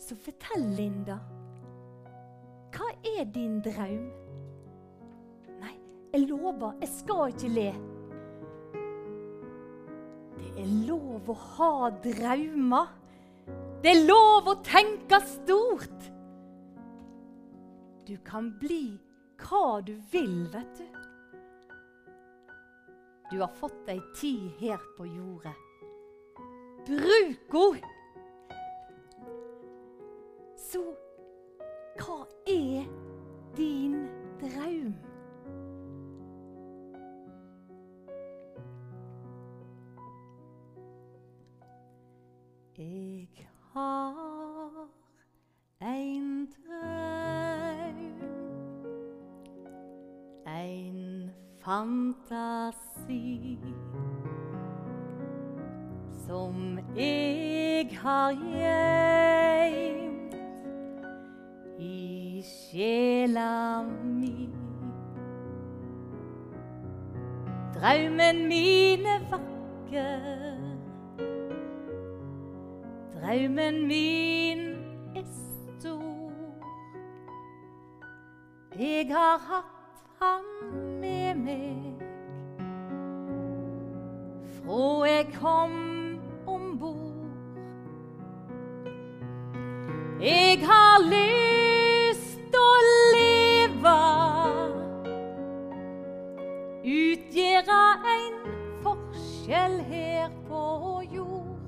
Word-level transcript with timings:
Så 0.00 0.16
fortell, 0.16 0.64
Linda. 0.76 1.18
Hva 2.72 2.88
er 3.18 3.26
din 3.34 3.58
drøm? 3.60 4.06
Nei, 5.60 5.74
jeg 6.14 6.24
lover, 6.30 6.78
jeg 6.80 6.88
skal 6.94 7.34
ikke 7.34 7.50
le. 7.52 7.66
Det 10.38 10.54
er 10.64 10.72
lov 10.88 11.28
å 11.28 11.36
ha 11.36 11.74
drømmer. 12.06 12.96
Det 13.84 13.92
er 13.92 14.02
lov 14.08 14.48
å 14.48 14.56
tenke 14.64 15.20
stort. 15.28 16.08
Du 18.08 18.16
kan 18.24 18.50
bli 18.60 18.96
hva 19.44 19.80
du 19.84 19.94
vil, 20.12 20.42
vet 20.52 20.80
du. 20.80 20.98
Du 23.30 23.38
har 23.44 23.52
fått 23.60 23.88
ei 23.92 24.00
tid 24.16 24.48
her 24.64 24.80
på 24.96 25.06
jordet. 25.12 25.56
Bruk 26.88 27.58
henne! 27.60 27.99
Så 30.70 30.78
hva 31.98 32.20
er 32.46 32.84
din 33.56 33.94
drøm? 34.40 34.94
Jeg 42.78 43.28
har 43.72 44.88
en 45.80 46.48
drøm, 46.54 47.98
en 50.46 51.30
fantasi 51.64 53.58
som 56.26 56.78
jeg 56.96 57.98
har 58.02 58.32
gjemt 58.32 59.09
sjela 63.20 63.82
mi. 64.04 64.48
Drømmen 67.74 68.48
min 68.48 69.06
er 69.06 69.20
vakker. 69.30 70.56
Drømmen 73.14 73.86
min 73.88 74.58
er 75.16 75.24
stor. 75.24 76.32
Jeg 78.78 79.06
har 79.10 79.38
hatt 79.48 80.00
han 80.20 80.44
med 81.00 81.34
meg 81.34 82.02
fra 84.54 85.06
jeg 85.06 85.26
kom 85.40 85.76
om 86.46 86.78
bord. 86.78 87.20
Jeg 90.20 90.58
har 90.68 90.79
utgjøre 97.10 97.82
en 98.16 98.34
forskjell 98.84 99.78
her 99.90 100.28
på 100.48 100.64
jord. 101.14 101.58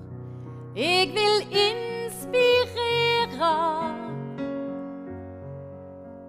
Jeg 0.76 1.08
vil 1.16 1.36
inspirere 1.62 3.50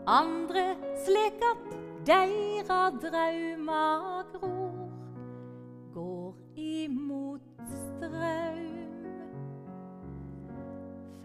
andre 0.08 0.66
slik 1.05 1.45
at 1.52 1.61
deira 2.08 2.81
drømmer 3.03 4.25
gror. 4.33 4.89
Går 5.94 6.36
imot 6.55 7.42
strøm. 7.70 9.05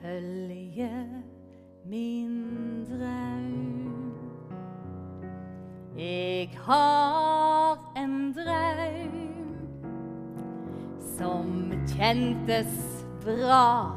Følge 0.02 0.92
min 1.84 2.84
drøm. 2.84 3.69
Jeg 5.97 6.50
har 6.55 7.28
som 11.18 11.73
kjentes 11.96 13.05
bra, 13.24 13.90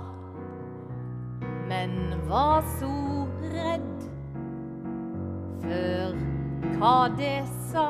men 1.70 1.92
var 2.28 2.66
så 2.80 2.94
redd 3.54 4.08
før 5.62 6.18
hva 6.80 6.96
det 7.20 7.44
sa. 7.70 7.88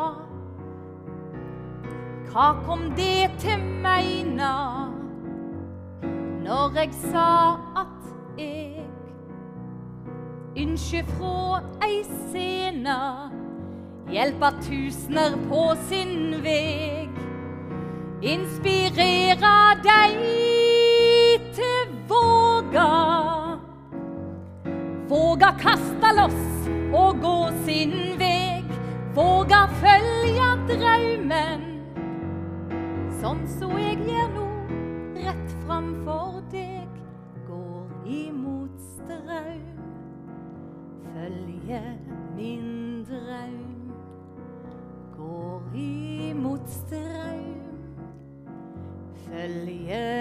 Hva 2.31 2.47
kom 2.65 2.89
det 2.95 3.31
til 3.43 3.63
meina 3.83 4.53
når 6.41 6.77
jeg 6.79 6.93
sa 7.11 7.31
at 7.81 8.39
jeg 8.39 8.85
ønsker 10.63 11.07
fra 11.15 11.61
ei 11.87 12.01
scene 12.07 12.97
hjelpa 14.11 14.51
tusener 14.63 15.37
på 15.47 15.61
sin 15.87 16.41
veg 16.43 17.00
inspirere 18.21 19.53
deg 19.81 20.17
til 21.57 21.93
våga. 22.09 22.89
Våga 25.09 25.49
kasta 25.59 26.11
loss 26.15 26.69
og 26.93 27.21
gå 27.23 27.37
sin 27.65 27.95
veg. 28.21 28.67
Våga 29.15 29.65
følge 29.81 30.49
drømmen, 30.69 31.65
sånn 33.19 33.41
som 33.57 33.73
jeg 33.75 33.97
gjør 34.07 34.29
nå, 34.37 34.45
rett 35.17 35.57
framfor 35.65 36.39
deg. 36.53 36.87
Går 37.49 38.07
imot 38.21 38.77
strøm, 38.93 39.67
følge 41.11 41.83
min 42.37 43.03
drøm. 43.09 43.59
Går 45.17 45.81
imot 45.83 46.71
strøm 46.71 47.00
følge 49.31 50.20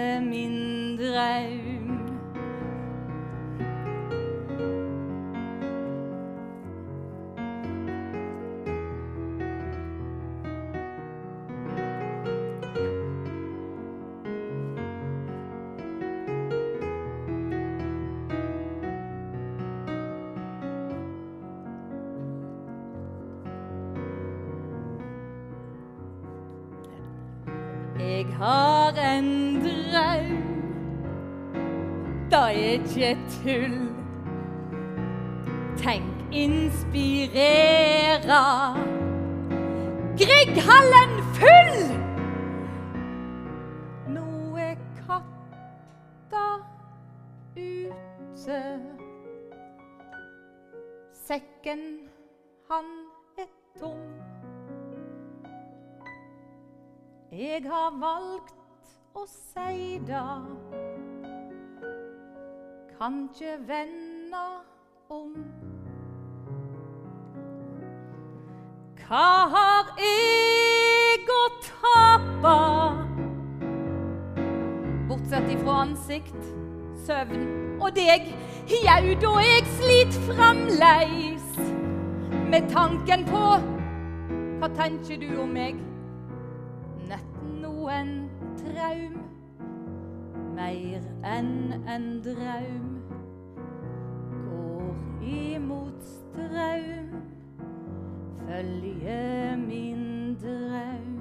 Jeg 28.01 28.25
har 28.37 28.89
en 29.17 29.55
drøm, 29.61 30.37
det 32.31 32.39
er 32.39 32.49
ikke 32.49 33.17
tull. 33.43 33.79
Tenk 35.77 36.21
inspirere. 36.31 37.61
Grieghallen 40.17 41.13
full! 41.37 41.77
Nå 44.15 44.57
er 44.57 44.75
katta 44.97 46.47
ute. 47.57 48.61
Sekken, 51.27 51.79
han 52.71 52.85
er 53.37 53.49
tom. 53.79 54.10
Jeg 57.31 57.61
har 57.63 57.93
valgt 57.95 58.89
å 59.15 59.21
si 59.23 59.99
det. 60.03 60.21
Kan 62.91 63.21
ikke 63.29 63.53
vende 63.69 64.41
om. 65.07 65.29
Hva 68.99 69.29
har 69.53 69.93
jeg 70.03 71.23
å 71.31 71.45
tape? 71.63 72.55
Bortsett 75.07 75.53
ifra 75.53 75.75
ansikt, 75.85 76.49
søvn 77.05 77.45
og 77.79 77.95
deg. 77.95 78.27
Jau, 78.73 79.15
da 79.23 79.31
jeg 79.45 79.71
slit 79.77 80.19
fremleis 80.27 81.47
med 82.51 82.67
tanken 82.75 83.23
på 83.31 83.45
Hva 84.59 84.69
tenker 84.75 85.23
du 85.23 85.29
om 85.45 85.55
meg? 85.55 85.79
Noen 87.81 88.29
traum, 88.59 89.13
mer 90.53 91.01
enn 91.25 91.73
en 91.89 92.03
draum. 92.21 93.01
Går 94.45 94.99
imot 95.25 96.03
strøm, 96.05 97.09
følge 98.43 99.57
min 99.63 100.05
drøm. 100.43 101.17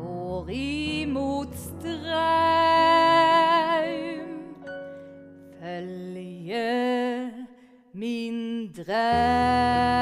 Går 0.00 0.48
imot 0.56 1.52
strøm, 1.66 2.00
følge 5.60 6.72
min 7.92 8.40
drøm. 8.80 9.92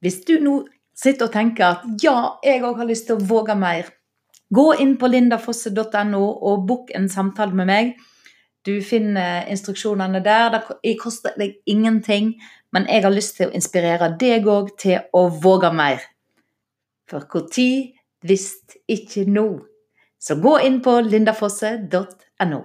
Hvis 0.00 0.22
du 0.24 0.38
nå 0.40 0.54
sitter 0.96 1.28
og 1.28 1.34
tenker 1.34 1.66
at 1.66 1.88
ja, 2.02 2.36
jeg 2.44 2.62
òg 2.64 2.80
har 2.80 2.88
lyst 2.88 3.08
til 3.08 3.18
å 3.18 3.26
våge 3.30 3.56
mer, 3.58 3.88
gå 4.50 4.66
inn 4.82 4.96
på 5.00 5.10
lindafosse.no 5.10 6.22
og 6.22 6.64
book 6.68 6.94
en 6.96 7.08
samtale 7.08 7.56
med 7.56 7.70
meg. 7.70 7.92
Du 8.66 8.80
finner 8.84 9.46
instruksjonene 9.48 10.20
der. 10.24 10.50
Det 10.52 10.96
koster 11.00 11.36
deg 11.40 11.60
ingenting, 11.70 12.34
men 12.72 12.88
jeg 12.88 13.04
har 13.06 13.14
lyst 13.14 13.38
til 13.38 13.48
å 13.48 13.54
inspirere 13.56 14.10
deg 14.20 14.48
òg 14.48 14.74
til 14.80 15.00
å 15.16 15.28
våge 15.42 15.72
mer. 15.72 16.02
For 17.08 17.24
når, 17.30 17.96
hvis 18.26 18.52
ikke 18.88 19.24
nå. 19.28 19.48
Så 20.20 20.36
gå 20.36 20.58
inn 20.66 20.82
på 20.84 20.98
lindafosse.no. 21.06 22.60